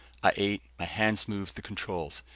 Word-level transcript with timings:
I 0.23 0.31
ate; 0.35 0.63
my 0.79 0.85
hands 0.85 1.27
moved 1.27 1.55
the 1.55 1.61
controls. 1.61 2.23